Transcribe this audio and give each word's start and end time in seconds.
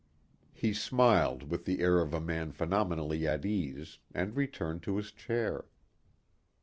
He 0.51 0.73
smiled 0.73 1.43
with 1.51 1.65
the 1.65 1.79
air 1.81 1.99
of 1.99 2.11
a 2.11 2.19
man 2.19 2.53
phenomenally 2.53 3.27
at 3.27 3.45
ease 3.45 3.99
and 4.15 4.35
returned 4.35 4.81
to 4.81 4.97
his 4.97 5.11
chair. 5.11 5.67